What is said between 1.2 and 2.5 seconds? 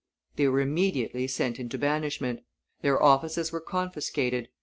sent into banishment;